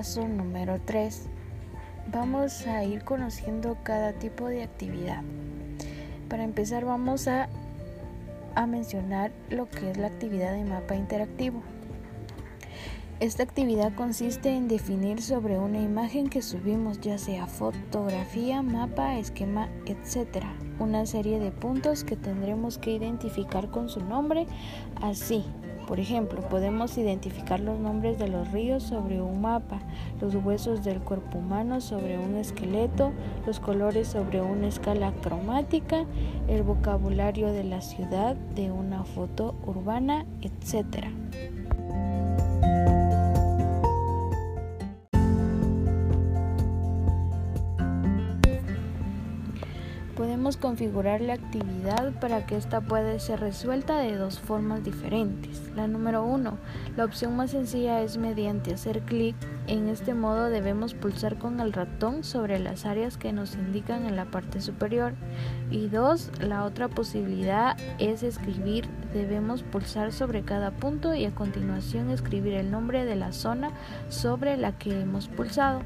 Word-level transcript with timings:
paso 0.00 0.26
número 0.26 0.80
3. 0.86 1.26
Vamos 2.10 2.66
a 2.66 2.82
ir 2.84 3.04
conociendo 3.04 3.76
cada 3.82 4.14
tipo 4.14 4.48
de 4.48 4.62
actividad. 4.62 5.22
Para 6.30 6.42
empezar 6.42 6.86
vamos 6.86 7.28
a, 7.28 7.50
a 8.54 8.66
mencionar 8.66 9.30
lo 9.50 9.68
que 9.68 9.90
es 9.90 9.98
la 9.98 10.06
actividad 10.06 10.54
de 10.54 10.64
mapa 10.64 10.96
interactivo. 10.96 11.62
Esta 13.20 13.42
actividad 13.42 13.92
consiste 13.92 14.48
en 14.48 14.66
definir 14.66 15.20
sobre 15.20 15.58
una 15.58 15.78
imagen 15.78 16.30
que 16.30 16.40
subimos, 16.40 17.02
ya 17.02 17.18
sea 17.18 17.46
fotografía, 17.46 18.62
mapa, 18.62 19.18
esquema, 19.18 19.68
etc., 19.84 20.42
una 20.78 21.04
serie 21.04 21.38
de 21.38 21.50
puntos 21.50 22.02
que 22.02 22.16
tendremos 22.16 22.78
que 22.78 22.92
identificar 22.92 23.70
con 23.70 23.90
su 23.90 24.00
nombre, 24.00 24.46
así. 25.02 25.44
Por 25.86 26.00
ejemplo, 26.00 26.40
podemos 26.48 26.96
identificar 26.96 27.60
los 27.60 27.78
nombres 27.78 28.18
de 28.18 28.28
los 28.28 28.50
ríos 28.52 28.84
sobre 28.84 29.20
un 29.20 29.42
mapa, 29.42 29.80
los 30.22 30.34
huesos 30.34 30.82
del 30.82 31.00
cuerpo 31.00 31.40
humano 31.40 31.82
sobre 31.82 32.18
un 32.18 32.36
esqueleto, 32.36 33.12
los 33.46 33.60
colores 33.60 34.08
sobre 34.08 34.40
una 34.40 34.68
escala 34.68 35.12
cromática, 35.20 36.06
el 36.48 36.62
vocabulario 36.62 37.52
de 37.52 37.64
la 37.64 37.82
ciudad 37.82 38.34
de 38.34 38.72
una 38.72 39.04
foto 39.04 39.56
urbana, 39.66 40.24
etc. 40.40 41.19
Podemos 50.20 50.58
configurar 50.58 51.22
la 51.22 51.32
actividad 51.32 52.12
para 52.20 52.44
que 52.44 52.54
ésta 52.54 52.82
pueda 52.82 53.18
ser 53.18 53.40
resuelta 53.40 53.96
de 53.96 54.16
dos 54.16 54.38
formas 54.38 54.84
diferentes. 54.84 55.72
La 55.74 55.86
número 55.86 56.22
uno, 56.22 56.58
la 56.94 57.06
opción 57.06 57.36
más 57.36 57.52
sencilla 57.52 58.02
es 58.02 58.18
mediante 58.18 58.74
hacer 58.74 59.00
clic. 59.00 59.34
En 59.66 59.88
este 59.88 60.12
modo 60.12 60.50
debemos 60.50 60.92
pulsar 60.92 61.38
con 61.38 61.58
el 61.58 61.72
ratón 61.72 62.22
sobre 62.22 62.58
las 62.58 62.84
áreas 62.84 63.16
que 63.16 63.32
nos 63.32 63.54
indican 63.54 64.04
en 64.04 64.14
la 64.14 64.26
parte 64.26 64.60
superior. 64.60 65.14
Y 65.70 65.88
dos, 65.88 66.30
la 66.38 66.64
otra 66.64 66.88
posibilidad 66.88 67.78
es 67.98 68.22
escribir. 68.22 68.90
Debemos 69.14 69.62
pulsar 69.62 70.12
sobre 70.12 70.42
cada 70.42 70.70
punto 70.70 71.14
y 71.14 71.24
a 71.24 71.34
continuación 71.34 72.10
escribir 72.10 72.52
el 72.52 72.70
nombre 72.70 73.06
de 73.06 73.16
la 73.16 73.32
zona 73.32 73.70
sobre 74.10 74.58
la 74.58 74.76
que 74.76 75.00
hemos 75.00 75.28
pulsado. 75.28 75.80